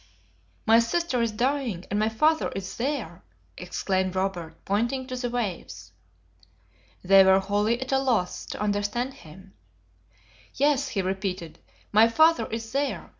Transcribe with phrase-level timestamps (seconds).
[0.65, 3.21] "My sister is dying, and my father is there!"
[3.55, 5.91] exclaimed Robert, pointing to the waves.
[7.03, 9.53] They were wholly at a loss to understand him.
[10.55, 11.59] "Yes!" he repeated,
[11.91, 13.09] "my father is there!